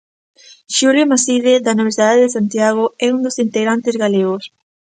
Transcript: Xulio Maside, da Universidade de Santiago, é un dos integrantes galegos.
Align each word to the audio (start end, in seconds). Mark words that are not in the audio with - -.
Xulio 0.75 1.05
Maside, 1.11 1.53
da 1.65 1.73
Universidade 1.77 2.21
de 2.23 2.33
Santiago, 2.37 2.83
é 3.05 3.07
un 3.15 3.21
dos 3.25 3.39
integrantes 3.45 3.95
galegos. 4.03 4.43